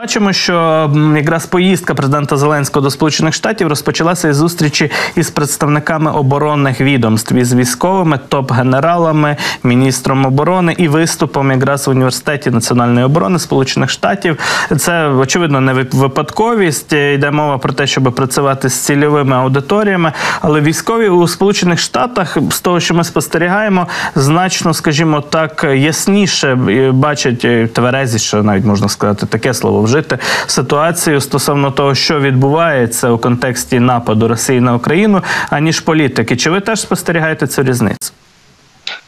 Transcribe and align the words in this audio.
Бачимо, 0.00 0.32
що 0.32 0.90
якраз 1.16 1.46
поїздка 1.46 1.94
президента 1.94 2.36
Зеленського 2.36 2.84
до 2.84 2.90
Сполучених 2.90 3.34
Штатів 3.34 3.68
розпочалася 3.68 4.28
із 4.28 4.36
зустрічі 4.36 4.90
із 5.16 5.30
представниками 5.30 6.12
оборонних 6.12 6.80
відомств 6.80 7.34
із 7.34 7.54
військовими, 7.54 8.18
топ-генералами, 8.28 9.36
міністром 9.62 10.26
оборони 10.26 10.74
і 10.78 10.88
виступом 10.88 11.50
якраз 11.50 11.86
в 11.86 11.90
університеті 11.90 12.50
національної 12.50 13.06
оборони 13.06 13.38
Сполучених 13.38 13.90
Штатів. 13.90 14.38
Це 14.78 15.08
очевидно 15.08 15.60
не 15.60 15.72
випадковість. 15.72 16.92
Йде 16.92 17.30
мова 17.30 17.58
про 17.58 17.72
те, 17.72 17.86
щоб 17.86 18.14
працювати 18.14 18.68
з 18.68 18.74
цільовими 18.74 19.36
аудиторіями. 19.36 20.12
Але 20.40 20.60
військові 20.60 21.08
у 21.08 21.28
Сполучених 21.28 21.78
Штатах, 21.78 22.36
з 22.50 22.60
того, 22.60 22.80
що 22.80 22.94
ми 22.94 23.04
спостерігаємо, 23.04 23.86
значно, 24.14 24.74
скажімо 24.74 25.20
так, 25.20 25.66
ясніше 25.74 26.54
бачать 26.92 27.72
тверезі, 27.72 28.18
що 28.18 28.42
навіть 28.42 28.64
можна 28.64 28.88
сказати 28.88 29.26
таке 29.26 29.54
слово 29.54 29.89
вжити 29.90 30.18
ситуацію 30.46 31.20
стосовно 31.20 31.70
того, 31.70 31.94
що 31.94 32.20
відбувається 32.20 33.10
у 33.10 33.18
контексті 33.18 33.80
нападу 33.80 34.28
Росії 34.28 34.60
на 34.60 34.74
Україну, 34.74 35.22
аніж 35.50 35.80
політики. 35.80 36.36
Чи 36.36 36.50
ви 36.50 36.60
теж 36.60 36.80
спостерігаєте 36.80 37.46
цю 37.46 37.62
різницю? 37.62 38.12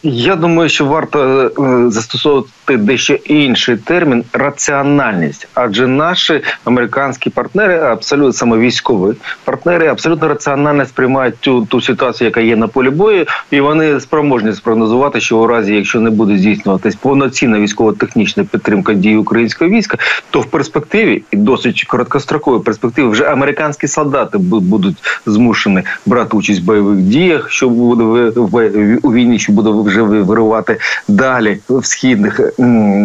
Я 0.05 0.37
думаю, 0.37 0.69
що 0.69 0.85
варто 0.87 1.51
е, 1.59 1.91
застосовувати 1.91 2.77
дещо 2.77 3.15
інший 3.15 3.77
термін 3.77 4.25
раціональність, 4.33 5.49
адже 5.55 5.87
наші 5.87 6.41
американські 6.65 7.31
партнери, 7.31 7.79
абсолютно 7.79 8.33
саме 8.33 8.59
військові 8.59 9.15
партнери, 9.45 9.87
абсолютно 9.87 10.29
раціонально 10.29 10.87
сприймають 10.87 11.39
ту 11.41 11.67
ту 11.67 11.81
ситуацію, 11.81 12.29
яка 12.29 12.41
є 12.41 12.57
на 12.57 12.69
полі 12.69 12.91
бою, 12.91 13.27
і 13.51 13.61
вони 13.61 14.01
спроможні 14.01 14.53
спрогнозувати, 14.53 15.21
що 15.21 15.39
у 15.39 15.47
разі, 15.47 15.75
якщо 15.75 16.01
не 16.01 16.11
буде 16.11 16.39
здійснюватись 16.39 16.95
повноцінна 16.95 17.59
військово-технічна 17.59 18.45
підтримка 18.45 18.95
дії 18.95 19.17
українського 19.17 19.71
війська, 19.71 19.99
то 20.31 20.41
в 20.41 20.47
перспективі 20.47 21.23
і 21.31 21.37
досить 21.37 21.85
короткостроковій 21.85 22.63
перспективі 22.65 23.07
вже 23.07 23.25
американські 23.25 23.89
солдати 23.89 24.39
будуть 24.39 24.97
змушені 25.27 25.83
брати 26.07 26.37
участь 26.37 26.61
в 26.61 26.65
бойових 26.65 26.97
діях, 26.97 27.51
що 27.51 27.69
буде 27.69 28.05
в 28.37 28.71
у 29.03 29.13
війні, 29.13 29.39
що 29.39 29.53
буде 29.53 29.71
вже 29.71 29.92
вирувати 30.01 30.79
далі 31.09 31.59
в 31.69 31.87
східних 31.87 32.41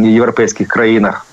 європейських 0.03 0.67
країнах. 0.67 1.25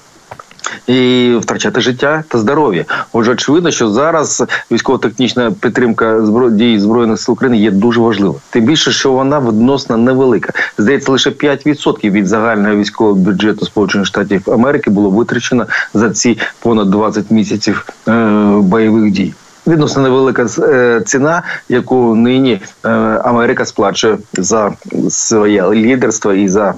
І 0.86 1.32
втрачати 1.40 1.80
життя 1.80 2.24
та 2.28 2.38
здоров'я. 2.38 2.84
Отже, 3.12 3.32
очевидно, 3.32 3.70
що 3.70 3.90
зараз 3.90 4.44
військово-технічна 4.70 5.50
підтримка 5.60 6.20
дій 6.50 6.78
збройних 6.78 7.20
сил 7.20 7.32
України 7.32 7.56
є 7.56 7.70
дуже 7.70 8.00
важлива. 8.00 8.34
Тим 8.50 8.64
більше, 8.64 8.92
що 8.92 9.12
вона 9.12 9.40
відносно 9.40 9.96
невелика. 9.96 10.52
Здається, 10.78 11.12
лише 11.12 11.30
5% 11.30 12.10
від 12.10 12.26
загального 12.26 12.76
військового 12.76 13.16
бюджету 13.16 13.66
Сполучених 13.66 14.06
Штатів 14.06 14.50
Америки 14.50 14.90
було 14.90 15.10
витрачено 15.10 15.66
за 15.94 16.10
ці 16.10 16.38
понад 16.60 16.90
20 16.90 17.30
місяців 17.30 17.86
е, 18.08 18.12
бойових 18.60 19.10
дій. 19.10 19.34
Відносно 19.66 20.02
невелика 20.02 20.46
е, 20.58 21.02
ціна, 21.06 21.42
яку 21.68 22.14
нині 22.14 22.60
е, 22.84 22.88
Америка 23.24 23.64
сплачує 23.64 24.18
за 24.32 24.72
своє 25.08 25.70
лідерство 25.70 26.32
і 26.32 26.48
за 26.48 26.74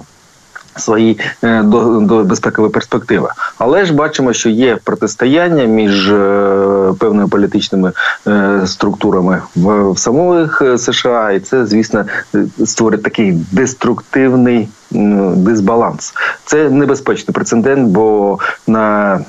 свої 0.79 1.21
е, 1.45 1.63
до, 1.63 2.01
до 2.01 2.25
безпекові 2.25 2.73
перспективи, 2.73 3.29
але 3.59 3.85
ж 3.85 3.95
бачимо, 3.95 4.33
що 4.33 4.49
є 4.49 4.79
протистояння 4.85 5.65
між 5.65 6.11
е, 6.11 6.95
певними 6.99 7.29
політичними 7.29 7.93
е, 8.27 8.61
структурами 8.67 9.43
в, 9.57 9.93
в 9.93 9.99
самих 9.99 10.63
США, 10.77 11.33
і 11.33 11.41
це, 11.41 11.67
звісно, 11.67 12.05
створить 12.65 13.03
такий 13.03 13.33
деструктивний 13.53 14.69
дисбаланс. 14.91 16.15
Це 16.45 16.71
небезпечний 16.71 17.35
прецедент, 17.35 17.89
бо 17.89 18.39
на 18.67 19.21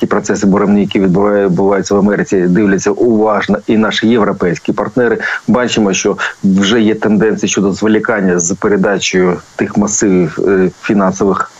ті 0.00 0.06
процеси 0.06 0.46
боремні, 0.46 0.80
які 0.80 1.00
відбуваються 1.00 1.94
в 1.94 1.98
Америці, 1.98 2.40
дивляться 2.40 2.90
уважно, 2.90 3.58
і 3.66 3.78
наші 3.78 4.08
європейські 4.08 4.72
партнери 4.72 5.18
бачимо, 5.48 5.92
що 5.92 6.16
вже 6.44 6.80
є 6.80 6.94
тенденції 6.94 7.50
щодо 7.50 7.72
зволікання 7.72 8.38
з 8.38 8.54
передачею 8.54 9.36
тих 9.56 9.76
масивів 9.76 10.38
фінансових. 10.82 11.50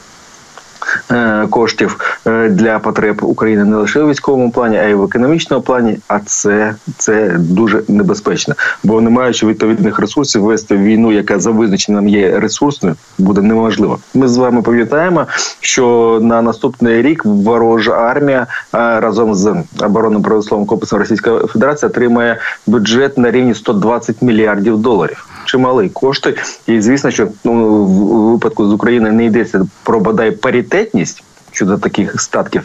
Е, 1.11 1.47
коштів 1.51 2.21
е, 2.27 2.49
для 2.49 2.79
потреб 2.79 3.19
України 3.23 3.65
не 3.65 3.77
лише 3.77 4.03
у 4.03 4.09
військовому 4.09 4.51
плані, 4.51 4.77
а 4.77 4.83
й 4.83 4.95
в 4.95 5.03
економічному 5.03 5.63
плані. 5.63 5.99
А 6.09 6.19
це 6.19 6.75
це 6.99 7.37
дуже 7.39 7.83
небезпечно, 7.89 8.55
бо 8.85 9.01
не 9.01 9.11
маючи 9.11 9.47
відповідних 9.47 9.99
ресурсів, 9.99 10.43
вести 10.43 10.77
війну, 10.77 11.13
яка 11.13 11.39
за 11.39 11.51
визначенням 11.51 12.09
є 12.09 12.41
ресурсною, 12.41 12.97
буде 13.19 13.43
неможливо. 13.43 13.99
Ми 14.15 14.29
з 14.29 14.37
вами 14.37 14.63
пам'ятаємо, 14.63 15.27
що 15.61 16.19
на 16.23 16.43
наступний 16.43 17.03
рік 17.03 17.25
ворожа 17.25 17.93
армія 17.93 18.47
е, 18.75 19.01
разом 19.01 19.35
з 19.35 19.55
оборонним 19.81 20.23
промисловим 20.23 20.67
комплексом 20.67 20.99
Російської 20.99 21.39
Федерації 21.39 21.91
отримає 21.91 22.39
бюджет 22.67 23.19
на 23.19 23.31
рівні 23.31 23.55
120 23.55 24.23
мільярдів 24.23 24.79
доларів 24.79 25.26
чималий 25.47 25.89
кошти. 25.89 26.35
І 26.67 26.81
звісно, 26.81 27.11
що 27.11 27.29
ну 27.45 27.85
в 27.85 28.31
випадку 28.33 28.67
з 28.67 28.73
України 28.73 29.13
не 29.13 29.25
йдеться 29.25 29.67
про 29.83 30.01
бодай 30.01 30.31
паритетність 30.31 31.25
щодо 31.53 31.79
таких 31.79 32.21
статків 32.21 32.63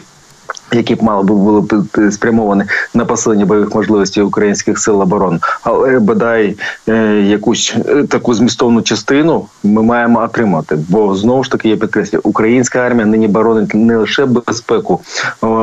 які 0.72 0.94
б 0.94 1.02
мали 1.02 1.22
б 1.22 1.26
були 1.26 1.62
спрямовані 2.12 2.62
на 2.94 3.04
посилення 3.04 3.46
бойових 3.46 3.74
можливостей 3.74 4.22
українських 4.22 4.78
сил 4.78 5.00
оборони, 5.00 5.38
але 5.62 5.98
бодай 5.98 6.56
е, 6.88 6.94
якусь 7.26 7.74
е, 7.86 8.04
таку 8.04 8.34
змістовну 8.34 8.82
частину 8.82 9.46
ми 9.64 9.82
маємо 9.82 10.22
отримати. 10.22 10.78
Бо 10.88 11.14
знову 11.14 11.44
ж 11.44 11.50
таки 11.50 11.68
я 11.68 11.76
підкреслю, 11.76 12.20
українська 12.22 12.78
армія 12.78 13.06
нині 13.06 13.28
боронить 13.28 13.74
не 13.74 13.96
лише 13.96 14.26
безпеку 14.26 15.00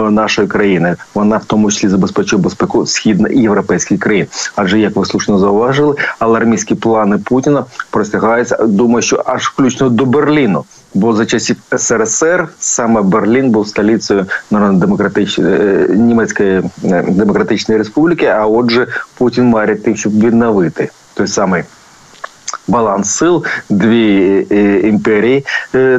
нашої 0.10 0.48
країни, 0.48 0.96
вона 1.14 1.38
в 1.38 1.46
тому 1.46 1.72
числі 1.72 1.90
забезпечує 1.90 2.42
безпеку 2.42 2.86
східної 2.86 3.38
і 3.38 3.42
європейських 3.42 4.00
країн. 4.00 4.28
Адже 4.56 4.80
як 4.80 4.96
ви 4.96 5.06
слушно 5.06 5.40
зауважили, 5.40 5.96
алармійські 6.20 6.76
плани 6.76 7.18
Путіна 7.18 7.66
простягаються. 7.90 8.58
Думаю, 8.58 9.02
що 9.02 9.24
аж 9.26 9.48
включно 9.48 9.90
до 9.90 10.06
Берліну. 10.06 10.64
Бо 10.94 11.14
за 11.14 11.26
часів 11.26 11.58
СРСР 11.78 12.48
саме 12.60 13.02
Берлін 13.02 13.50
був 13.52 13.68
столицею 13.68 14.26
демократичної 14.52 15.56
е, 15.56 15.88
німецької 15.96 16.64
е, 16.84 17.06
демократичної 17.08 17.78
республіки. 17.78 18.26
А 18.26 18.46
отже, 18.46 18.88
Путін 19.18 19.46
марить 19.46 19.84
тим, 19.84 19.96
щоб 19.96 20.20
відновити 20.20 20.90
той 21.14 21.28
самий. 21.28 21.64
Баланс 22.68 23.10
сил 23.10 23.46
дві 23.70 24.48
е, 24.52 24.80
імперії 24.80 25.46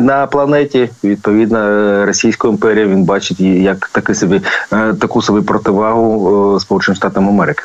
на 0.00 0.26
планеті. 0.26 0.90
Відповідно, 1.04 1.60
Російську 2.06 2.48
імперію 2.48 2.88
він 2.88 3.04
бачить 3.04 3.40
як 3.40 3.90
таки 3.92 4.14
собі 4.14 4.40
таку 4.70 5.22
собі 5.22 5.46
противагу 5.46 6.58
Сполученим 6.60 6.96
Штатам 6.96 7.28
Америки. 7.28 7.62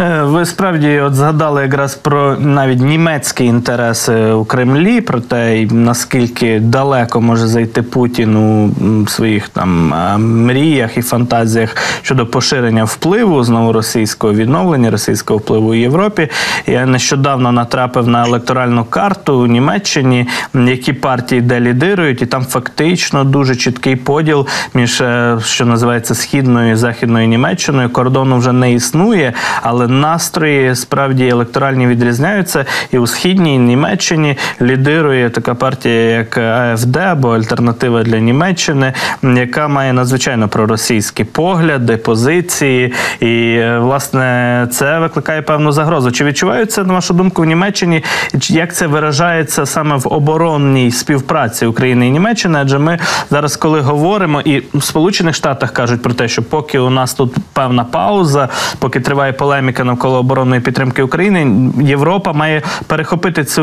Е, 0.00 0.22
ви 0.22 0.44
справді 0.44 1.00
от 1.00 1.14
згадали 1.14 1.62
якраз 1.62 1.94
про 1.94 2.36
навіть 2.38 2.80
німецькі 2.80 3.44
інтереси 3.44 4.14
у 4.32 4.44
Кремлі, 4.44 5.00
про 5.00 5.20
те, 5.20 5.66
наскільки 5.70 6.60
далеко 6.60 7.20
може 7.20 7.46
зайти 7.46 7.82
Путін 7.82 8.36
у 8.36 9.06
своїх 9.08 9.48
там 9.48 9.94
е, 9.94 10.18
мріях 10.18 10.96
і 10.96 11.02
фантазіях 11.02 11.76
щодо 12.02 12.26
поширення 12.26 12.84
впливу 12.84 13.44
знову 13.44 13.72
російського 13.72 14.32
відновлення, 14.32 14.90
російського 14.90 15.38
впливу 15.38 15.68
у 15.68 15.74
Європі. 15.74 16.28
Я 16.66 16.86
нещодавно 16.86 17.52
натрапив 17.52 18.08
на 18.08 18.26
електоральну 18.26 18.84
карту 18.84 19.34
у 19.34 19.46
Німеччині, 19.46 20.28
які 20.54 20.92
партії 20.92 21.40
де 21.40 21.60
лідирують, 21.60 22.22
і 22.22 22.26
там 22.26 22.44
фактично 22.44 23.24
дуже 23.24 23.56
чіткий 23.56 23.96
поділ 23.96 24.46
між 24.74 25.00
е, 25.00 25.38
що 25.44 25.66
називається 25.66 26.14
східною 26.14 26.72
і 26.72 26.76
західною 26.76 27.28
Німеччиною. 27.28 27.90
Кордону 27.90 28.38
вже 28.38 28.52
не 28.52 28.72
існує, 28.72 29.32
але 29.62 29.88
настрої 29.88 30.74
справді 30.74 31.28
електоральні 31.28 31.86
відрізняються. 31.86 32.64
І 32.92 32.98
у 32.98 33.06
східній 33.06 33.58
Німеччині 33.58 34.38
лідирує 34.62 35.30
така 35.30 35.54
партія, 35.54 36.10
як 36.10 36.38
АФД 36.38 36.96
або 36.96 37.34
Альтернатива 37.34 38.02
для 38.02 38.18
Німеччини, 38.18 38.92
яка 39.22 39.68
має 39.68 39.92
надзвичайно 39.92 40.48
проросійські 40.48 41.24
погляди, 41.24 41.96
позиції, 41.96 42.92
і 43.20 43.60
власне 43.78 44.68
це 44.72 44.98
викликає 44.98 45.42
певну 45.42 45.72
загрозу. 45.72 46.10
Чи 46.10 46.24
відчуваються 46.24 46.84
на 46.84 46.92
вашу 46.92 47.14
думку 47.14 47.42
в 47.42 47.44
Німеччині? 47.44 48.04
Як 48.48 48.74
це 48.74 48.86
виражається 48.86 49.66
саме 49.66 49.96
в 49.96 50.08
оборонній 50.12 50.90
співпраці 50.90 51.66
України 51.66 52.08
і 52.08 52.10
Німеччини? 52.10 52.58
Адже 52.62 52.78
ми 52.78 52.98
зараз, 53.30 53.56
коли 53.56 53.80
говоримо, 53.80 54.40
і 54.40 54.62
в 54.74 54.82
Сполучених 54.82 55.34
Штатах 55.34 55.72
кажуть 55.72 56.02
про 56.02 56.14
те, 56.14 56.28
що 56.28 56.42
поки 56.42 56.78
у 56.78 56.90
нас 56.90 57.14
тут 57.14 57.34
певна 57.52 57.84
пауза, 57.84 58.48
поки 58.78 59.00
триває 59.00 59.32
полеміка 59.42 59.84
навколо 59.84 60.18
оборонної 60.18 60.60
підтримки 60.60 61.02
України. 61.02 61.70
Європа 61.80 62.32
має 62.32 62.62
перехопити 62.86 63.44
цю 63.44 63.62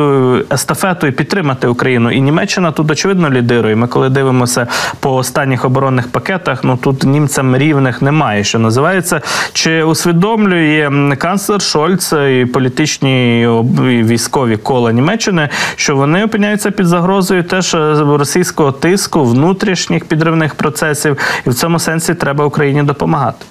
естафету 0.52 1.08
і 1.08 1.12
підтримати 1.12 1.68
Україну. 1.68 2.12
І 2.12 2.22
Німеччина 2.22 2.72
тут 2.72 2.92
очевидно 2.92 3.30
лідирує. 3.30 3.76
Ми 3.76 3.88
коли 3.88 4.10
дивимося 4.10 4.68
по 5.00 5.16
останніх 5.16 5.66
оборонних 5.66 6.08
пакетах, 6.08 6.64
ну 6.64 6.78
тут 6.78 7.04
німцям 7.04 7.58
рівних 7.58 8.02
немає, 8.02 8.44
що 8.44 8.60
називається. 8.60 9.22
Чи 9.54 9.84
усвідомлює 9.84 11.16
канцлер 11.18 11.62
Шольц 11.62 12.14
і 12.14 12.46
політичні 12.46 13.42
і 13.42 14.04
військові 14.04 14.58
кола 14.58 14.92
Німеччини, 14.92 15.50
що 15.76 15.96
вони 15.96 16.24
опиняються 16.24 16.72
під 16.72 16.86
загрозою 16.86 17.44
теж 17.44 17.74
е, 17.74 17.96
російського 18.18 18.72
тиску, 18.72 19.24
внутрішніх 19.24 20.06
підривних 20.06 20.56
процесів, 20.56 21.18
і 21.48 21.50
в 21.50 21.54
цьому 21.54 21.80
сенсі 21.80 22.14
треба 22.14 22.46
Україні 22.46 22.84
допомагати. 22.84 23.46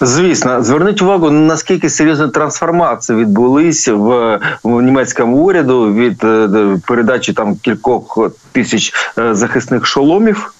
Звісно, 0.00 0.62
зверніть 0.62 1.02
увагу, 1.02 1.30
наскільки 1.30 1.90
серйозні 1.90 2.28
трансформації 2.28 3.18
відбулись 3.18 3.88
в, 3.88 4.38
в 4.64 4.82
німецькому 4.82 5.36
уряду 5.36 5.94
від 5.94 6.24
е, 6.24 6.48
передачі 6.86 7.32
там 7.32 7.56
кількох 7.56 8.30
тисяч 8.52 8.94
е, 9.18 9.34
захисних 9.34 9.86
шоломів, 9.86 10.54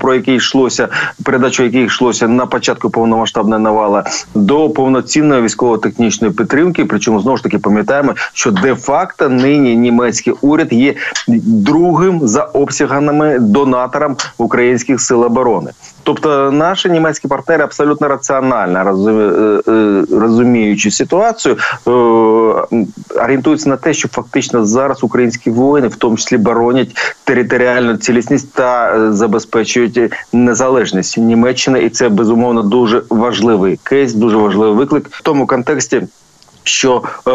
про 0.00 0.14
які 0.14 0.34
йшлося, 0.34 0.88
передачу 1.24 1.62
яких 1.62 1.86
йшлося 1.86 2.28
на 2.28 2.46
початку 2.46 2.90
повномасштабної 2.90 3.62
навала, 3.62 4.04
до 4.34 4.70
повноцінної 4.70 5.42
військово-технічної 5.42 6.32
підтримки. 6.34 6.84
Причому 6.84 7.20
знову 7.20 7.36
ж 7.36 7.42
таки 7.42 7.58
пам'ятаємо, 7.58 8.14
що 8.32 8.50
де-факто 8.50 9.28
нині 9.28 9.76
німецький 9.76 10.34
уряд 10.40 10.72
є 10.72 10.94
другим 11.28 12.20
за 12.22 12.42
обсягами 12.42 13.38
донатором 13.38 14.16
українських 14.38 15.00
сил 15.00 15.22
оборони. 15.22 15.70
Тобто 16.02 16.50
наші 16.50 16.88
німецькі 16.88 17.28
партнери 17.28 17.64
абсолютно 17.64 18.08
раціонально 18.08 18.78
е, 18.78 19.72
е, 19.72 20.04
розуміючи 20.10 20.90
ситуацію, 20.90 21.56
е, 21.88 22.45
орієнтуються 23.22 23.68
на 23.68 23.76
те, 23.76 23.94
що 23.94 24.08
фактично 24.08 24.66
зараз 24.66 25.04
українські 25.04 25.50
воїни, 25.50 25.88
в 25.88 25.96
тому 25.96 26.16
числі 26.16 26.36
боронять 26.36 27.16
територіальну 27.24 27.96
цілісність 27.96 28.52
та 28.52 29.12
забезпечують 29.12 30.00
незалежність 30.32 31.18
Німеччини, 31.18 31.82
і 31.82 31.90
це 31.90 32.08
безумовно 32.08 32.62
дуже 32.62 33.02
важливий 33.10 33.80
кейс, 33.82 34.12
дуже 34.12 34.36
важливий 34.36 34.74
виклик 34.74 35.08
в 35.10 35.22
тому 35.22 35.46
контексті 35.46 36.02
що 36.66 37.02
е, 37.28 37.30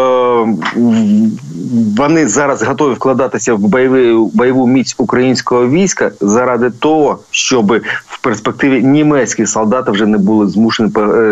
вони 1.97 2.27
зараз 2.27 2.63
готові 2.63 2.93
вкладатися 2.93 3.53
в 3.53 3.59
бойові, 3.59 4.29
бойову 4.33 4.67
міць 4.67 4.95
українського 4.97 5.67
війська 5.67 6.11
заради 6.21 6.69
того, 6.69 7.19
щоб 7.31 7.81
перспективі 8.21 8.83
німецькі 8.83 9.45
солдати 9.45 9.91
вже 9.91 10.05
не 10.05 10.17
були 10.17 10.47
змушені 10.47 10.91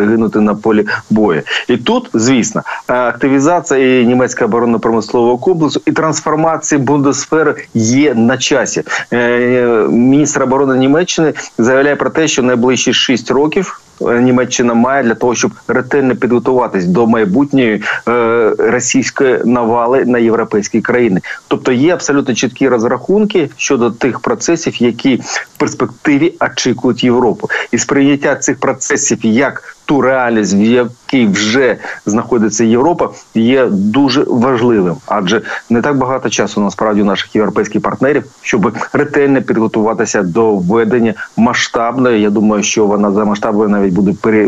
гинути 0.10 0.40
на 0.40 0.56
полі 0.56 0.88
бою. 1.10 1.42
І 1.68 1.78
тут, 1.78 2.10
звісно, 2.14 2.62
активізація 2.88 4.02
і 4.02 4.06
німецького 4.06 4.46
оборонно-промислового 4.46 5.38
комплексу 5.38 5.82
і 5.86 5.92
трансформація 5.92 6.82
бундесфери 6.82 7.56
є 7.74 8.14
на 8.14 8.38
часі. 8.38 8.84
Е, 9.14 9.88
Міністр 9.90 10.44
оборони 10.44 10.78
Німеччини 10.78 11.34
заявляє 11.58 11.96
про 11.96 12.10
те, 12.10 12.28
що 12.28 12.44
найближчі 12.44 12.94
6 12.94 13.32
років. 13.32 13.82
Німеччина 14.02 14.74
має 14.74 15.04
для 15.04 15.16
того, 15.16 15.36
щоб 15.36 15.52
ретельно 15.68 16.16
підготуватись 16.16 16.86
до 16.86 17.08
майбутньої 17.08 17.84
е, 18.08 18.54
російської 18.58 19.40
навали 19.46 20.06
на 20.06 20.20
європейські 20.20 20.82
країни. 20.82 21.22
Тобто 21.48 21.72
є 21.72 21.94
абсолютно 21.94 22.36
чіткі 22.36 22.68
розрахунки 22.68 23.50
щодо 23.58 23.92
тих 23.92 24.20
процесів, 24.20 24.82
які 24.82 25.16
в 25.16 25.58
перспективі 25.58 26.34
очікують 26.40 27.04
Європу, 27.04 27.50
і 27.72 27.78
сприйняття 27.78 28.36
цих 28.36 28.60
процесів 28.60 29.20
як 29.26 29.76
ту 29.90 30.02
реальність, 30.02 30.54
в 30.54 30.62
якій 30.62 31.28
вже 31.28 31.78
знаходиться 32.06 32.64
Європа, 32.64 33.10
є 33.36 33.66
дуже 33.66 34.24
важливим, 34.24 34.96
адже 35.06 35.42
не 35.70 35.82
так 35.82 35.98
багато 35.98 36.30
часу 36.30 36.62
насправді 36.62 37.02
у 37.02 37.06
наших 37.06 37.36
європейських 37.36 37.82
партнерів, 37.82 38.24
щоб 38.42 38.78
ретельно 38.94 39.42
підготуватися 39.42 40.24
до 40.24 40.56
введення 40.56 41.14
масштабної. 41.38 42.22
Я 42.22 42.30
думаю, 42.30 42.64
що 42.64 42.86
вона 42.86 43.12
за 43.12 43.26
масштабою 43.26 43.70
навіть 43.70 43.94
буде 43.94 44.48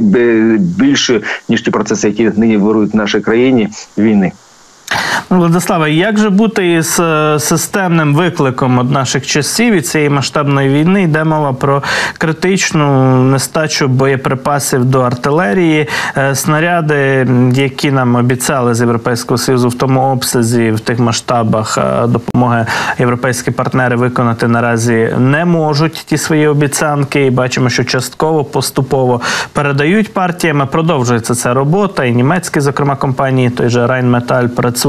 більшою, 0.59 1.21
ніж 1.49 1.61
ті 1.61 1.71
процеси, 1.71 2.07
які 2.07 2.31
нині 2.39 2.57
вирують 2.57 2.93
в 2.93 2.97
нашій 2.97 3.19
країні 3.19 3.69
війни. 3.97 4.31
Владислава, 5.31 5.87
як 5.87 6.17
же 6.17 6.29
бути 6.29 6.73
із 6.73 6.99
е, 6.99 7.39
системним 7.39 8.15
викликом 8.15 8.79
от 8.79 8.91
наших 8.91 9.25
часів 9.25 9.73
і 9.73 9.81
цієї 9.81 10.09
масштабної 10.09 10.69
війни? 10.69 11.03
Йде 11.03 11.23
мова 11.23 11.53
про 11.53 11.83
критичну 12.17 13.15
нестачу 13.23 13.87
боєприпасів 13.87 14.85
до 14.85 15.01
артилерії, 15.01 15.87
е, 16.17 16.35
снаряди, 16.35 17.27
які 17.53 17.91
нам 17.91 18.15
обіцяли 18.15 18.73
з 18.73 18.79
Європейського 18.79 19.37
Союзу 19.37 19.69
в 19.69 19.73
тому 19.73 20.01
обсязі, 20.01 20.71
в 20.71 20.79
тих 20.79 20.99
масштабах 20.99 21.77
е, 21.77 22.07
допомоги 22.07 22.65
європейські 22.99 23.51
партнери 23.51 23.95
виконати 23.95 24.47
наразі 24.47 25.09
не 25.17 25.45
можуть 25.45 26.03
ті 26.05 26.17
свої 26.17 26.47
обіцянки. 26.47 27.25
І 27.25 27.29
бачимо, 27.29 27.69
що 27.69 27.83
частково 27.83 28.43
поступово 28.43 29.21
передають 29.53 30.13
партіями. 30.13 30.65
Продовжується 30.65 31.35
ця 31.35 31.53
робота, 31.53 32.05
і 32.05 32.11
німецькі, 32.11 32.59
зокрема, 32.59 32.95
компанії, 32.95 33.49
той 33.49 33.69
же 33.69 33.85
Rheinmetall 33.85 34.47
працює 34.47 34.80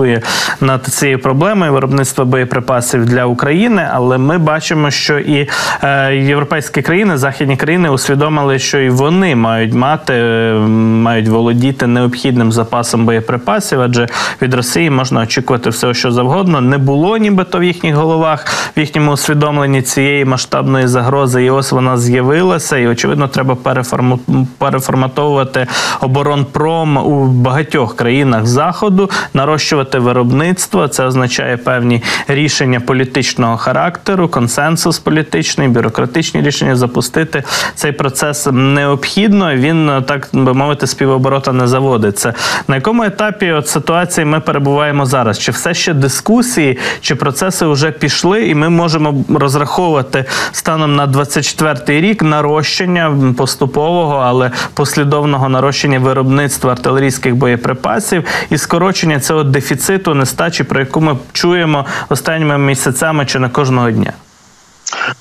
над 0.60 0.84
цією 0.84 1.18
проблемою 1.18 1.72
виробництва 1.72 2.24
боєприпасів 2.24 3.06
для 3.06 3.24
України. 3.24 3.88
Але 3.92 4.18
ми 4.18 4.38
бачимо, 4.38 4.90
що 4.90 5.18
і 5.18 5.48
е, 5.82 6.16
європейські 6.16 6.82
країни, 6.82 7.16
західні 7.16 7.56
країни 7.56 7.90
усвідомили, 7.90 8.58
що 8.58 8.78
і 8.78 8.90
вони 8.90 9.36
мають 9.36 9.74
мати, 9.74 10.14
е, 10.14 10.54
мають 10.78 11.28
володіти 11.28 11.86
необхідним 11.86 12.52
запасом 12.52 13.06
боєприпасів, 13.06 13.80
адже 13.80 14.08
від 14.42 14.54
Росії 14.54 14.90
можна 14.90 15.20
очікувати 15.20 15.70
все, 15.70 15.94
що 15.94 16.12
завгодно. 16.12 16.60
Не 16.60 16.78
було 16.78 17.16
нібито 17.16 17.58
в 17.58 17.64
їхніх 17.64 17.94
головах, 17.94 18.46
в 18.76 18.80
їхньому 18.80 19.12
усвідомленні 19.12 19.82
цієї 19.82 20.24
масштабної 20.24 20.86
загрози. 20.86 21.44
І 21.44 21.50
ось 21.50 21.72
вона 21.72 21.96
з'явилася, 21.96 22.78
і 22.78 22.86
очевидно, 22.86 23.28
треба 23.28 23.56
переформатовувати 24.58 25.66
оборонпром 26.00 26.96
у 26.96 27.26
багатьох 27.26 27.96
країнах 27.96 28.46
заходу, 28.46 29.10
нарощувати 29.34 29.81
виробництво. 29.98 30.88
Це 30.88 31.04
означає 31.04 31.56
певні 31.56 32.02
рішення 32.28 32.80
політичного 32.80 33.56
характеру, 33.56 34.28
консенсус 34.28 34.98
політичний, 34.98 35.68
бюрократичні 35.68 36.42
рішення 36.42 36.76
запустити 36.76 37.42
цей 37.74 37.92
процес 37.92 38.48
необхідно. 38.52 39.54
Він 39.54 39.90
так 40.06 40.28
би 40.32 40.54
мовити, 40.54 40.86
співоборота 40.86 41.52
не 41.52 41.66
заводиться. 41.66 42.34
На 42.68 42.74
якому 42.74 43.02
етапі 43.02 43.52
от 43.52 43.68
ситуації 43.68 44.24
ми 44.24 44.40
перебуваємо 44.40 45.06
зараз? 45.06 45.38
Чи 45.38 45.52
все 45.52 45.74
ще 45.74 45.94
дискусії, 45.94 46.78
чи 47.00 47.14
процеси 47.14 47.66
вже 47.66 47.90
пішли, 47.90 48.48
і 48.48 48.54
ми 48.54 48.68
можемо 48.68 49.24
розраховувати 49.28 50.24
станом 50.52 50.96
на 50.96 51.06
24-й 51.06 52.00
рік 52.00 52.22
нарощення 52.22 53.16
поступового, 53.36 54.16
але 54.16 54.50
послідовного 54.74 55.48
нарощення 55.48 55.98
виробництва 55.98 56.72
артилерійських 56.72 57.36
боєприпасів 57.36 58.24
і 58.50 58.58
скорочення 58.58 59.20
цього 59.20 59.44
дефіциту 59.44 59.71
дефіциту, 59.72 60.14
нестачі, 60.14 60.64
про 60.64 60.80
яку 60.80 61.00
ми 61.00 61.16
чуємо 61.32 61.86
останніми 62.08 62.58
місяцями 62.58 63.26
чи 63.26 63.38
не 63.38 63.48
кожного 63.48 63.90
дня. 63.90 64.12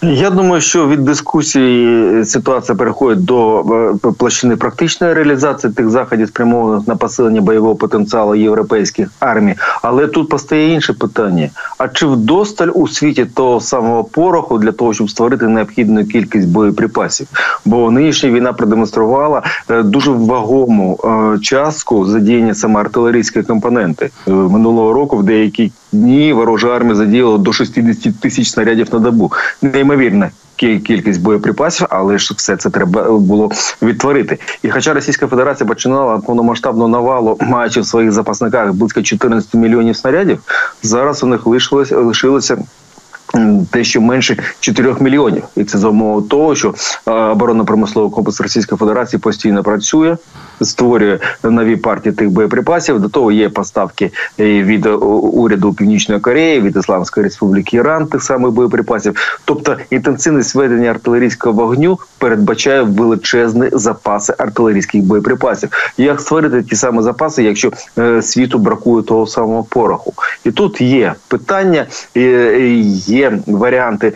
Я 0.02 0.30
думаю, 0.30 0.62
що 0.62 0.88
від 0.88 1.04
дискусії 1.04 2.26
ситуація 2.26 2.76
переходить 2.76 3.26
до 3.26 3.60
е, 4.06 4.12
площини 4.18 4.56
практичної 4.56 5.14
реалізації 5.14 5.74
тих 5.74 5.90
заходів, 5.90 6.28
спрямованих 6.28 6.88
на 6.88 6.96
посилення 6.96 7.42
бойового 7.42 7.76
потенціалу 7.76 8.36
європейських 8.36 9.10
армій. 9.20 9.56
Але 9.82 10.08
тут 10.08 10.30
постає 10.30 10.74
інше 10.74 10.94
питання: 10.94 11.50
а 11.78 11.88
чи 11.88 12.06
вдосталь 12.06 12.70
у 12.74 12.88
світі 12.88 13.26
того 13.26 13.62
самого 13.62 14.04
пороху 14.04 14.58
для 14.58 14.72
того, 14.72 14.94
щоб 14.94 15.10
створити 15.10 15.48
необхідну 15.48 16.06
кількість 16.06 16.48
боєприпасів? 16.48 17.28
Бо 17.66 17.92
нинішня 17.92 18.30
війна 18.30 18.54
продемонструвала 18.54 19.44
е, 19.70 19.84
дуже 19.84 20.12
вагому 20.12 21.00
е, 21.04 21.40
частку 21.40 22.06
задіяння 22.06 22.54
саме 22.56 22.80
артилерійської 22.80 23.46
компоненти 23.46 24.10
минулого 24.28 24.94
року 24.94 25.18
в 25.18 25.24
деякій 25.24 25.72
дні 25.92 26.34
ворожа 26.34 26.76
армія 26.76 26.96
задіяла 26.96 27.38
до 27.38 27.54
60 27.54 28.20
тисяч 28.20 28.50
снарядів 28.50 28.88
на 28.94 29.00
добу. 29.00 29.32
Неймовірна 29.62 30.30
кількість 30.56 31.22
боєприпасів, 31.22 31.88
але 31.90 32.18
ж 32.18 32.34
все 32.38 32.58
це 32.58 32.70
треба 32.70 33.12
було 33.12 33.52
відтворити. 33.82 34.38
І 34.64 34.70
хоча 34.70 34.94
Російська 34.94 35.28
Федерація 35.28 35.68
починала 35.68 36.18
повномасштабну 36.18 36.88
навалу, 36.88 37.38
маючи 37.42 37.82
в 37.82 37.86
своїх 37.86 38.12
запасниках 38.12 38.74
близько 38.74 39.02
14 39.02 39.54
мільйонів 39.54 39.98
снарядів, 39.98 40.40
зараз 40.84 41.24
у 41.24 41.28
них 41.28 41.48
лишилося 41.48 41.98
лишилося 41.98 42.58
Дещо 43.34 44.02
менше 44.02 44.38
4 44.60 44.96
мільйонів, 45.00 45.44
і 45.56 45.64
це 45.64 45.78
за 45.78 45.88
умови 45.88 46.28
того, 46.30 46.56
що 46.56 46.74
оборонно-промисловий 47.06 48.12
комплекс 48.12 48.42
Російської 48.42 48.80
Федерації 48.80 49.20
постійно 49.20 49.64
працює, 49.64 50.18
створює 50.62 51.20
нові 51.44 51.76
партії 51.76 52.16
тих 52.16 52.30
боєприпасів. 52.30 53.00
До 53.00 53.10
того 53.10 53.32
є 53.32 53.50
поставки 53.50 54.12
від 54.40 54.88
уряду 55.34 55.74
Північної 55.74 56.22
Кореї, 56.22 56.62
від 56.62 56.78
Ісламської 56.78 57.24
Республіки 57.24 57.78
Іран, 57.78 58.08
тих 58.08 58.24
самих 58.24 58.52
боєприпасів. 58.52 59.40
Тобто 59.46 59.78
інтенсивність 59.90 60.56
ведення 60.56 60.90
артилерійського 60.90 61.56
вогню 61.56 62.00
передбачає 62.18 62.82
величезні 62.82 63.70
запаси 63.72 64.34
артилерійських 64.38 65.04
боєприпасів. 65.04 65.70
Як 65.98 66.22
створити 66.22 66.64
ті 66.64 66.76
самі 66.76 67.02
запаси, 67.02 67.44
якщо 67.44 67.72
е, 67.98 68.22
світу 68.22 68.58
бракує 68.58 69.04
того 69.04 69.28
самого 69.28 69.64
пороху? 69.64 70.14
І 70.46 70.52
тут 70.52 70.82
є 70.82 71.14
питання, 71.28 71.86
є 72.16 73.21
варіанти. 73.48 74.14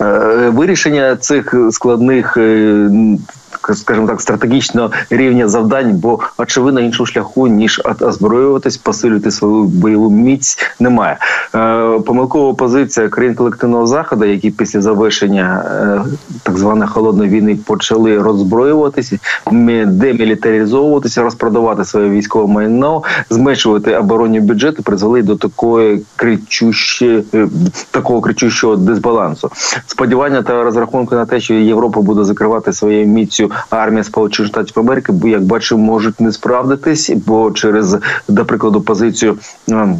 Е, 0.00 0.50
вирішення 0.54 1.16
цих 1.16 1.54
складних 1.70 2.36
е, 2.36 2.88
скажімо 3.74 4.06
так, 4.06 4.20
стратегічного 4.20 4.90
рівня 5.10 5.48
завдань, 5.48 5.92
бо 5.96 6.18
очевидно 6.38 6.80
іншого 6.80 7.06
шляху 7.06 7.46
ніж 7.46 7.82
озброюватись, 8.00 8.76
посилювати 8.76 9.30
свою 9.30 9.64
бойову 9.64 10.10
міць 10.10 10.58
немає. 10.80 11.18
Е, 11.54 11.98
помилкова 12.06 12.54
позиція 12.54 13.08
країн 13.08 13.34
колективного 13.34 13.86
заходу, 13.86 14.24
які 14.24 14.50
після 14.50 14.80
завершення 14.80 15.64
так 16.42 16.58
званої 16.58 16.90
холодної 16.90 17.30
війни 17.30 17.58
почали 17.66 18.18
роззброюватися, 18.18 19.18
демілітаризовуватися, 19.86 21.22
розпродавати 21.22 21.84
своє 21.84 22.10
військове 22.10 22.52
майно, 22.52 23.02
зменшувати 23.30 23.96
оборонні 23.96 24.40
бюджети, 24.40 24.82
призвели 24.82 25.22
до 25.22 25.36
такої 25.36 26.02
кричущої 26.16 27.24
такого 27.90 28.20
кричущого 28.20 28.76
дисбалансу. 28.76 29.50
Сподівання 29.86 30.42
та 30.42 30.62
розрахунки 30.62 31.14
на 31.14 31.26
те, 31.26 31.40
що 31.40 31.54
Європа 31.54 32.00
буде 32.00 32.24
закривати 32.24 32.72
своєю 32.72 33.06
міцю 33.06 33.50
армія 33.70 34.04
Сполучених 34.04 34.50
Штатів 34.50 34.78
Америки, 34.78 35.12
як 35.24 35.42
бачимо, 35.42 35.82
можуть 35.82 36.20
не 36.20 36.32
справдитись, 36.32 37.10
бо 37.26 37.50
через 37.50 37.96
до 38.28 38.44
прикладу 38.44 38.80
позицію 38.80 39.38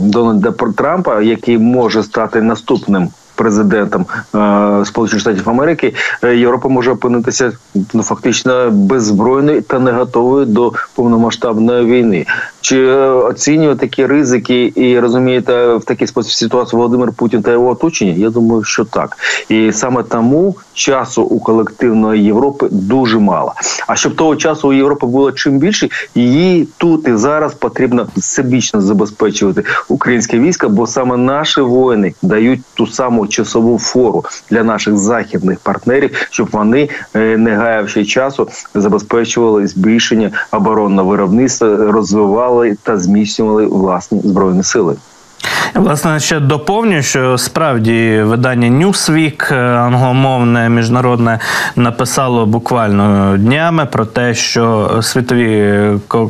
Дональда 0.00 0.54
Трампа, 0.76 1.20
який 1.20 1.58
може 1.58 2.02
стати 2.02 2.42
наступним 2.42 3.08
президентом 3.34 4.06
е, 4.34 4.84
Сполучених 4.84 5.20
Штатів 5.20 5.50
Америки, 5.50 5.94
е, 6.24 6.36
Європа 6.36 6.68
може 6.68 6.90
опинитися 6.90 7.52
ну 7.94 8.02
фактично 8.02 8.70
беззбройною 8.70 9.62
та 9.62 9.78
не 9.78 9.92
готовою 9.92 10.46
до 10.46 10.72
повномасштабної 10.94 11.84
війни. 11.84 12.26
Чи 12.64 12.86
е, 12.86 13.08
оцінює 13.08 13.74
такі 13.76 14.06
ризики 14.06 14.72
і 14.74 14.98
розумієте 14.98 15.74
в 15.74 15.84
такий 15.84 16.06
спосіб 16.06 16.32
ситуацію 16.32 16.78
Володимир 16.78 17.12
Путін 17.12 17.42
та 17.42 17.52
його 17.52 17.68
оточення? 17.68 18.12
Я 18.12 18.30
думаю, 18.30 18.64
що 18.64 18.84
так, 18.84 19.16
і 19.48 19.72
саме 19.72 20.02
тому 20.02 20.56
часу 20.72 21.22
у 21.22 21.40
колективної 21.40 22.24
Європи 22.24 22.68
дуже 22.70 23.18
мало. 23.18 23.52
А 23.86 23.96
щоб 23.96 24.16
того 24.16 24.36
часу 24.36 24.68
у 24.68 24.72
Європи 24.72 25.06
було 25.06 25.32
чим 25.32 25.58
більше, 25.58 25.88
її 26.14 26.68
тут 26.78 27.08
і 27.08 27.16
зараз 27.16 27.54
потрібно 27.54 28.06
всебічно 28.16 28.80
забезпечувати 28.80 29.64
українське 29.88 30.38
військо, 30.38 30.68
бо 30.68 30.86
саме 30.86 31.16
наші 31.16 31.60
воїни 31.60 32.14
дають 32.22 32.60
ту 32.74 32.86
саму 32.86 33.26
часову 33.26 33.78
фору 33.78 34.24
для 34.50 34.62
наших 34.62 34.96
західних 34.96 35.58
партнерів, 35.58 36.26
щоб 36.30 36.48
вони 36.52 36.88
е, 37.14 37.36
не 37.36 37.56
гаявши 37.56 38.04
часу 38.04 38.48
забезпечували 38.74 39.66
збільшення 39.66 40.30
оборонного 40.52 41.08
виробництва, 41.10 41.76
розвивали 41.76 42.53
та 42.82 42.98
зміцнювали 42.98 43.66
власні 43.66 44.20
збройні 44.20 44.62
сили. 44.62 44.96
Власне, 45.74 46.20
ще 46.20 46.40
доповню, 46.40 47.02
що 47.02 47.38
справді 47.38 48.22
видання 48.22 48.86
Newsweek, 48.86 49.54
е, 49.54 49.76
англомовне 49.76 50.68
міжнародне, 50.68 51.38
написало 51.76 52.46
буквально 52.46 53.36
днями 53.38 53.86
про 53.86 54.06
те, 54.06 54.34
що 54.34 54.90
світові 55.02 55.80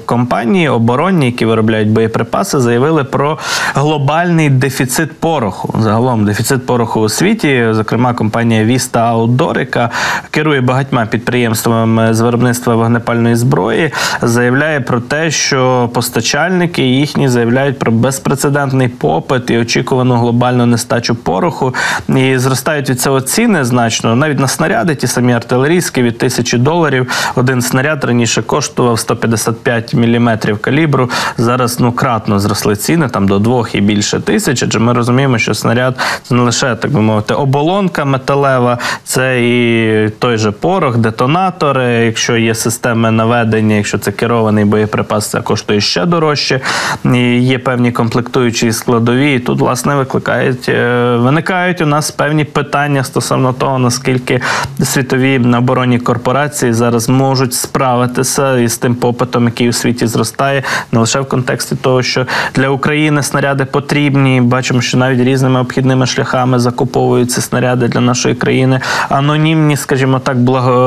компанії 0.07 0.69
оборонні, 0.69 1.27
які 1.27 1.47
виробляють 1.47 1.89
боєприпаси, 1.89 2.61
заявили 2.61 3.05
про 3.05 3.39
глобальний 3.75 4.51
дефіцит 4.51 5.21
пороху. 5.21 5.75
Загалом 5.81 6.25
дефіцит 6.25 6.67
пороху 6.67 7.01
у 7.01 7.09
світі, 7.09 7.67
зокрема, 7.71 8.15
компанія 8.15 8.65
Vista 8.65 9.15
Outdoor, 9.17 9.59
яка 9.59 9.91
керує 10.31 10.61
багатьма 10.61 11.07
підприємствами 11.07 12.15
з 12.15 12.21
виробництва 12.21 12.75
вогнепальної 12.75 13.35
зброї, 13.35 13.93
заявляє 14.23 14.81
про 14.81 15.01
те, 15.01 15.31
що 15.31 15.91
постачальники 15.95 16.83
їхні 16.83 17.29
заявляють 17.29 17.79
про 17.79 17.93
безпрецедентний 17.93 18.89
попит 19.05 19.51
і 19.51 19.59
очікувану 19.59 20.15
глобальну 20.15 20.67
нестачу 20.67 21.15
пороху. 21.15 21.75
І 22.09 22.39
зростають 22.39 22.91
від 22.91 23.01
цього 23.01 23.21
ціни 23.21 23.65
значно. 23.65 24.17
Навіть 24.17 24.39
на 24.39 24.49
снаряди, 24.49 24.95
ті 24.95 25.07
самі 25.07 25.33
артилерійські 25.33 26.03
від 26.03 26.19
тисячі 26.19 26.59
доларів. 26.59 27.11
Один 27.35 27.63
снаряд 27.63 28.05
раніше 28.05 28.43
коштував 28.43 28.99
155 28.99 29.95
міліметрів 29.95 30.59
калібру. 30.59 31.11
Зараз 31.39 31.81
ну 31.81 31.93
кратно 31.93 32.39
зросли 32.39 32.77
ціни 32.77 33.09
там 33.09 33.29
до 33.29 33.39
двох 33.39 33.75
і 33.75 33.81
більше 33.81 34.21
тисяч. 34.21 34.63
Адже 34.63 34.79
ми 34.79 34.93
розуміємо, 34.93 35.39
що 35.39 35.55
снаряд 35.55 35.99
це 36.23 36.35
не 36.35 36.43
лише 36.43 36.75
так 36.75 36.91
би 36.91 37.01
мовити 37.01 37.35
оболонка 37.35 38.05
металева, 38.05 38.79
це 39.05 39.45
і 39.45 40.09
той 40.19 40.37
же 40.37 40.51
порох, 40.51 40.97
детонатори. 40.97 41.85
Якщо 41.85 42.37
є 42.37 42.55
системи 42.55 43.11
наведення, 43.11 43.75
якщо 43.75 43.99
це 43.99 44.13
керований 44.13 44.65
боєприпас, 44.65 45.31
це 45.31 45.41
коштує 45.41 45.81
ще 45.81 46.07
дорожче. 46.07 46.61
І 47.05 47.19
Є 47.45 47.59
певні 47.59 47.93
комплектуючі 47.93 48.73
складові. 48.85 49.35
І 49.35 49.39
тут, 49.39 49.61
власне, 49.61 49.95
викликають, 49.95 50.69
е, 50.69 51.17
виникають 51.17 51.81
у 51.81 51.87
нас 51.87 52.11
певні 52.11 52.45
питання 52.45 53.05
стосовно 53.05 53.53
того, 53.53 53.79
наскільки 53.79 54.41
світові 54.83 55.39
оборонні 55.59 55.99
корпорації 55.99 56.73
зараз 56.73 57.09
можуть 57.09 57.55
справитися 57.55 58.59
із 58.59 58.79
тим 58.79 58.95
попитом, 58.95 59.45
який 59.45 59.69
у 59.69 59.73
світі 59.73 60.07
зростає, 60.07 60.63
не 60.93 61.01
лише 61.01 61.21
в 61.21 61.29
контексті 61.29 61.77
того, 61.77 62.03
що 62.03 62.27
для 62.55 62.69
України 62.69 63.23
снаряди 63.23 63.65
потрібні. 63.65 64.41
Бачимо, 64.41 64.81
що 64.81 64.99
навіть 64.99 65.21
різними 65.21 65.61
обхідними 65.61 66.07
шляхами 66.07 66.59
закуповуються 66.59 67.41
снаряди 67.41 67.89
для 67.89 68.01
нашої 68.01 68.35
країни. 68.35 68.81
Анонімні, 69.09 69.77
скажімо 69.77 70.19
так, 70.19 70.39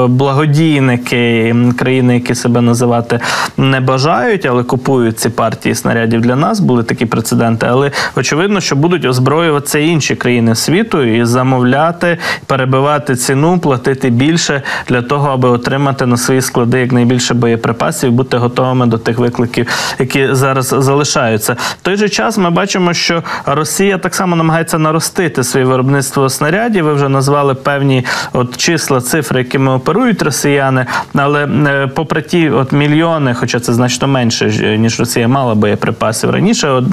благодійники 0.08 1.56
країни, 1.78 2.14
які 2.14 2.36
себе 2.36 2.62
називати 2.62 3.20
не 3.58 3.80
бажають, 3.80 4.46
але 4.46 4.64
купують 4.64 5.20
ці 5.20 5.30
партії 5.30 5.76
снарядів 5.76 6.22
для 6.22 6.36
нас. 6.36 6.60
Були 6.60 6.84
такі 6.84 7.06
прецеденти. 7.06 7.66
Але 7.70 7.87
очевидно, 8.16 8.62
що 8.62 8.76
будуть 8.76 9.06
озброюватися 9.06 9.80
інші 9.80 10.16
країни 10.16 10.56
світу 10.56 11.04
і 11.04 11.26
замовляти, 11.26 12.18
перебивати 12.46 13.16
ціну, 13.16 13.60
платити 13.60 14.10
більше 14.10 14.62
для 14.88 15.02
того, 15.02 15.30
аби 15.30 15.50
отримати 15.50 16.06
на 16.06 16.18
свої 16.18 16.42
склади 16.42 16.80
якнайбільше 16.80 17.34
боєприпасів, 17.34 18.12
бути 18.12 18.38
готовими 18.38 18.86
до 18.86 18.98
тих 18.98 19.18
викликів, 19.18 19.68
які 20.00 20.28
зараз 20.32 20.68
залишаються. 20.78 21.54
В 21.54 21.82
той 21.82 21.96
же 21.96 22.10
час 22.10 22.38
ми 22.38 22.50
бачимо, 22.50 22.94
що 22.94 23.24
Росія 23.46 23.98
так 23.98 24.16
само 24.16 24.36
намагається 24.36 24.78
наростити 24.78 25.44
своє 25.44 25.66
виробництво 25.66 26.30
снарядів. 26.30 26.86
Ви 26.86 26.94
вже 26.94 27.10
назвали 27.10 27.54
певні 27.56 28.06
от 28.34 28.58
числа, 28.58 29.02
цифри, 29.02 29.40
якими 29.40 29.72
оперують 29.72 30.22
росіяни, 30.22 30.86
але 31.16 31.46
е, 31.46 31.88
попри 31.88 32.22
ті 32.22 32.50
от 32.50 32.72
мільйони, 32.72 33.34
хоча 33.34 33.60
це 33.60 33.74
значно 33.74 34.08
менше 34.08 34.78
ніж 34.78 35.00
Росія 35.00 35.28
мала 35.28 35.56
боєприпасів 35.56 36.30
раніше. 36.30 36.70
От, 36.70 36.86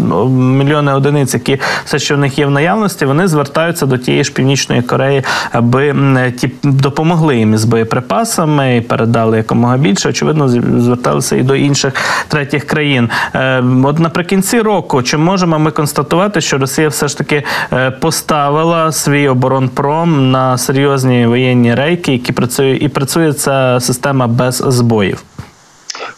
мільйони 0.85 0.97
одиниць, 0.97 1.35
які 1.35 1.61
все, 1.85 1.99
що 1.99 2.15
в 2.15 2.19
них 2.19 2.39
є 2.39 2.47
в 2.47 2.51
наявності, 2.51 3.05
вони 3.05 3.29
звертаються 3.29 3.87
до 3.87 3.99
тієї 3.99 4.25
ж 4.25 4.33
північної 4.33 4.83
Кореї, 4.83 5.23
аби 5.53 5.95
ті 6.41 6.51
допомогли 6.63 7.37
їм 7.37 7.55
із 7.55 7.65
боєприпасами 7.65 8.77
і 8.77 8.81
передали 8.81 9.37
якомога 9.37 9.77
більше. 9.77 10.09
Очевидно, 10.09 10.49
зверталися 10.49 11.37
і 11.37 11.43
до 11.43 11.57
інших 11.57 11.95
третіх 12.29 12.65
країн. 12.65 13.11
Е, 13.35 13.65
от 13.85 13.99
наприкінці 13.99 14.61
року, 14.61 15.03
чи 15.03 15.17
можемо 15.17 15.59
ми 15.59 15.71
констатувати, 15.71 16.41
що 16.41 16.59
Росія 16.59 16.89
все 16.89 17.09
ж 17.09 17.19
таки 17.19 17.43
е, 17.73 17.91
поставила 17.91 18.93
свій 18.93 19.29
оборонпром 19.29 20.31
на 20.31 20.59
серйозні 20.59 21.27
воєнні 21.27 21.75
рейки, 21.75 22.13
які 22.13 22.33
працює 22.33 22.79
і 22.81 22.89
працює 22.89 23.33
ця 23.33 23.79
система 23.81 24.27
без 24.27 24.65
збоїв? 24.67 25.25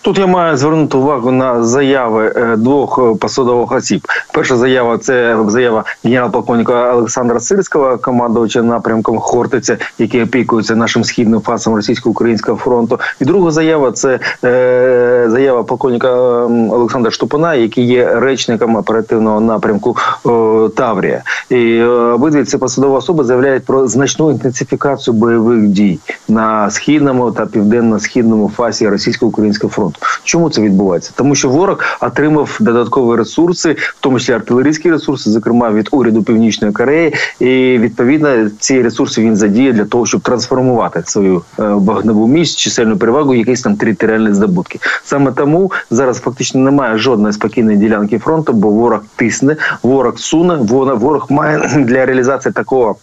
Тут 0.06 0.18
я 0.18 0.26
маю 0.26 0.56
звернути 0.56 0.96
увагу 0.96 1.30
на 1.32 1.64
заяви 1.64 2.32
е, 2.36 2.56
двох 2.56 2.98
е, 2.98 3.14
посадових 3.14 3.72
осіб. 3.72 4.06
Перша 4.32 4.56
заява 4.56 4.98
це 4.98 5.36
заява 5.48 5.84
генерал-полковника 6.04 6.94
Олександра 6.94 7.40
Сирського, 7.40 7.98
командувача 7.98 8.62
напрямком 8.62 9.18
Хортиця, 9.18 9.76
який 9.98 10.22
опікується 10.22 10.76
нашим 10.76 11.04
східним 11.04 11.40
фасом 11.40 11.74
російсько-українського 11.74 12.58
фронту. 12.58 13.00
І 13.20 13.24
друга 13.24 13.50
заява 13.50 13.92
це 13.92 14.18
е, 14.44 15.26
заява 15.28 15.62
полковника 15.62 16.12
Олександра 16.70 17.10
Штупана, 17.10 17.54
який 17.54 17.86
є 17.86 18.14
речником 18.14 18.76
оперативного 18.76 19.40
напрямку 19.40 19.96
Таврія. 20.76 21.22
І 21.50 21.82
обидві 21.82 22.44
ці 22.44 22.58
посадові 22.58 22.92
особи 22.92 23.24
заявляють 23.24 23.64
про 23.64 23.88
значну 23.88 24.30
інтенсифікацію 24.30 25.14
бойових 25.14 25.68
дій 25.68 25.98
на 26.28 26.70
східному 26.70 27.30
та 27.30 27.46
південно-східному 27.46 28.52
фасі 28.56 28.88
російсько-українського 28.88 29.72
фронту. 29.72 29.95
Чому 30.24 30.50
це 30.50 30.62
відбувається? 30.62 31.12
Тому 31.16 31.34
що 31.34 31.48
ворог 31.48 31.78
отримав 32.00 32.56
додаткові 32.60 33.18
ресурси, 33.18 33.76
в 33.78 33.96
тому 34.00 34.18
числі 34.18 34.32
артилерійські 34.32 34.90
ресурси, 34.90 35.30
зокрема 35.30 35.70
від 35.70 35.88
уряду 35.92 36.22
Північної 36.22 36.72
Кореї, 36.72 37.14
і 37.40 37.78
відповідно 37.78 38.50
ці 38.58 38.82
ресурси 38.82 39.22
він 39.22 39.36
задіє 39.36 39.72
для 39.72 39.84
того, 39.84 40.06
щоб 40.06 40.20
трансформувати 40.20 41.02
свою 41.06 41.42
е, 41.58 41.62
вогневу 41.62 42.26
міць, 42.26 42.56
чисельну 42.56 42.96
перевагу, 42.96 43.34
якісь 43.34 43.62
там 43.62 43.76
територіальні 43.76 44.34
здобутки. 44.34 44.78
Саме 45.04 45.32
тому 45.32 45.72
зараз 45.90 46.20
фактично 46.20 46.60
немає 46.60 46.98
жодної 46.98 47.32
спокійної 47.32 47.78
ділянки 47.78 48.18
фронту, 48.18 48.52
бо 48.52 48.70
ворог 48.70 49.00
тисне, 49.16 49.56
ворог 49.82 50.18
суне, 50.18 50.54
ворог 50.54 51.26
має 51.30 51.58
для 51.76 52.06
реалізації 52.06 52.52
такого 52.52 52.96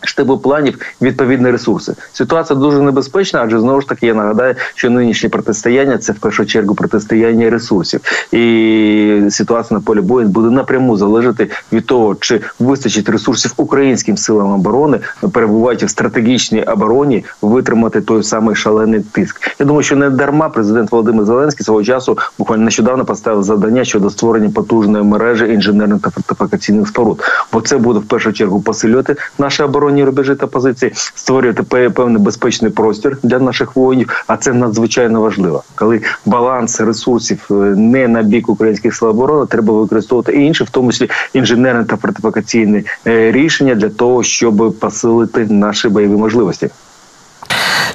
штабу 0.00 0.38
планів 0.38 0.78
відповідні 1.02 1.50
ресурси. 1.50 1.94
Ситуація 2.12 2.58
дуже 2.58 2.82
небезпечна, 2.82 3.40
адже 3.42 3.60
знову 3.60 3.80
ж 3.80 3.88
таки 3.88 4.06
я 4.06 4.14
нагадаю, 4.14 4.54
що 4.74 4.90
нинішнє 4.90 5.28
протистояння 5.28 5.98
це 5.98 6.12
в 6.12 6.18
першу 6.18 6.46
чергу 6.46 6.74
протистояння 6.74 7.50
ресурсів, 7.50 8.00
і 8.32 9.22
ситуація 9.30 9.78
на 9.78 9.84
полі 9.84 10.00
бою 10.00 10.28
буде 10.28 10.50
напряму 10.50 10.96
залежати 10.96 11.50
від 11.72 11.86
того, 11.86 12.14
чи 12.20 12.40
вистачить 12.58 13.08
ресурсів 13.08 13.52
українським 13.56 14.16
силам 14.16 14.52
оборони, 14.52 14.98
перебуваючи 15.32 15.86
в 15.86 15.90
стратегічній 15.90 16.62
обороні, 16.62 17.24
витримати 17.42 18.00
той 18.00 18.22
самий 18.22 18.56
шалений 18.56 19.00
тиск. 19.00 19.40
Я 19.58 19.66
думаю, 19.66 19.82
що 19.82 19.96
не 19.96 20.10
дарма 20.10 20.48
президент 20.48 20.92
Володимир 20.92 21.24
Зеленський 21.24 21.64
свого 21.64 21.84
часу 21.84 22.18
буквально 22.38 22.64
нещодавно 22.64 23.04
поставив 23.04 23.42
завдання 23.42 23.84
щодо 23.84 24.10
створення 24.10 24.50
потужної 24.50 25.04
мережі 25.04 25.44
інженерних 25.44 26.00
та 26.00 26.10
фортифікаційних 26.10 26.88
споруд, 26.88 27.22
бо 27.52 27.60
це 27.60 27.78
буде 27.78 27.98
в 27.98 28.04
першу 28.04 28.32
чергу 28.32 28.60
посилювати 28.60 29.16
наші 29.38 29.62
оборонні 29.62 29.85
оборонні 29.86 30.04
рубежі 30.04 30.34
та 30.34 30.46
позиції, 30.46 30.92
створювати 30.94 31.90
певний 31.90 32.22
безпечний 32.22 32.70
простір 32.70 33.18
для 33.22 33.38
наших 33.38 33.76
воїнів. 33.76 34.24
А 34.26 34.36
це 34.36 34.52
надзвичайно 34.52 35.20
важливо, 35.20 35.62
коли 35.74 36.00
баланс 36.26 36.80
ресурсів 36.80 37.46
е, 37.50 37.54
не 37.76 38.08
на 38.08 38.22
бік 38.22 38.48
українських 38.48 38.94
сил 38.94 39.08
оборони, 39.08 39.46
треба 39.46 39.74
використовувати 39.74 40.32
і 40.32 40.44
інші, 40.44 40.64
в 40.64 40.70
тому 40.70 40.92
числі 40.92 41.10
інженерні 41.32 41.84
та 41.84 41.96
фортифікаційні 41.96 42.82
е, 43.06 43.32
рішення 43.32 43.74
для 43.74 43.88
того, 43.88 44.22
щоб 44.22 44.74
посилити 44.80 45.46
наші 45.50 45.88
бойові 45.88 46.16
можливості. 46.16 46.70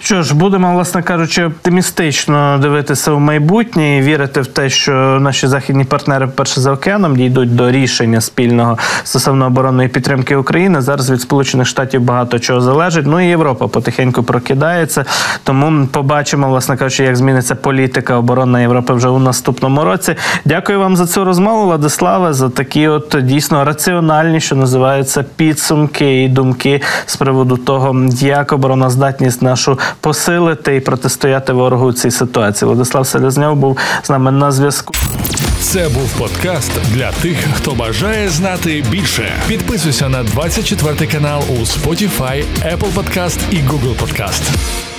Що 0.03 0.23
ж, 0.23 0.35
будемо, 0.35 0.73
власне 0.73 1.03
кажучи, 1.03 1.45
оптимістично 1.45 2.57
дивитися 2.61 3.11
в 3.11 3.19
майбутнє 3.19 3.97
і 3.97 4.01
вірити 4.01 4.41
в 4.41 4.47
те, 4.47 4.69
що 4.69 4.91
наші 5.21 5.47
західні 5.47 5.83
партнери, 5.83 6.27
перше 6.27 6.61
за 6.61 6.71
океаном, 6.71 7.15
дійдуть 7.15 7.55
до 7.55 7.71
рішення 7.71 8.21
спільного 8.21 8.77
стосовно 9.03 9.45
оборонної 9.45 9.89
підтримки 9.89 10.35
України. 10.35 10.81
Зараз 10.81 11.11
від 11.11 11.21
Сполучених 11.21 11.67
Штатів 11.67 12.01
багато 12.01 12.39
чого 12.39 12.61
залежить. 12.61 13.05
Ну 13.07 13.21
і 13.21 13.27
Європа 13.27 13.67
потихеньку 13.67 14.23
прокидається. 14.23 15.05
Тому 15.43 15.87
побачимо, 15.87 16.49
власне 16.49 16.77
кажучи, 16.77 17.03
як 17.03 17.15
зміниться 17.15 17.55
політика 17.55 18.15
оборонна 18.15 18.61
Європи 18.61 18.93
вже 18.93 19.09
у 19.09 19.19
наступному 19.19 19.83
році. 19.83 20.15
Дякую 20.45 20.79
вам 20.79 20.95
за 20.95 21.07
цю 21.07 21.25
розмову, 21.25 21.65
Владиславе, 21.65 22.33
за 22.33 22.49
такі, 22.49 22.87
от 22.87 23.15
дійсно 23.21 23.65
раціональні, 23.65 24.39
що 24.39 24.55
називаються 24.55 25.25
підсумки 25.35 26.23
і 26.23 26.27
думки 26.27 26.81
з 27.05 27.15
приводу 27.15 27.57
того, 27.57 28.05
як 28.21 28.53
обороноздатність 28.53 29.41
нашу 29.41 29.79
посилити 29.99 30.75
і 30.75 30.79
протистояти 30.79 31.53
ворогу 31.53 31.85
у 31.85 31.93
цій 31.93 32.11
ситуації. 32.11 32.67
Владислав 32.67 33.07
Селезньов 33.07 33.55
був 33.55 33.77
з 34.03 34.09
нами 34.09 34.31
на 34.31 34.51
зв'язку. 34.51 34.93
Це 35.61 35.89
був 35.89 36.09
подкаст 36.17 36.71
для 36.93 37.11
тих, 37.11 37.37
хто 37.57 37.71
бажає 37.71 38.29
знати 38.29 38.83
більше. 38.89 39.33
Підписуйся 39.47 40.09
на 40.09 40.23
24 40.23 41.11
канал 41.11 41.43
у 41.49 41.53
Spotify, 41.53 42.43
Apple 42.65 42.93
Podcast 42.93 43.39
і 43.51 43.55
Google 43.55 43.95
Podcast. 43.95 44.90